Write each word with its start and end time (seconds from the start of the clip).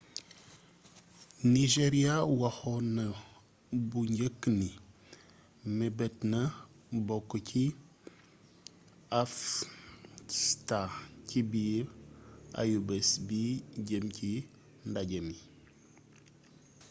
nigeria 1.53 2.15
waxoon 2.41 2.85
na 2.97 3.05
bu 3.89 3.99
njëkk 4.11 4.41
ni 4.59 4.69
mebetna 5.77 6.41
bokk 7.07 7.29
ci 7.47 7.63
afcfta 9.21 10.81
ci 11.27 11.39
biir 11.51 11.85
ayubés 12.61 13.09
bi 13.27 13.41
jeem 13.87 14.05
ci 14.17 14.31
ndajémi 14.89 15.37